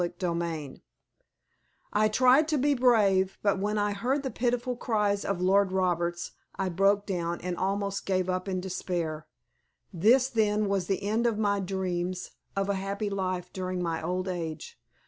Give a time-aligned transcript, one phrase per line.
[0.01, 0.83] CHAPTER VII
[1.93, 6.31] I tried to be brave, but when I heard the pitiful cries of Lord Roberts,
[6.55, 9.27] I broke down and almost gave up in despair.
[9.93, 14.27] This, then, was the end of my dreams of a happy life during my old
[14.27, 14.81] age.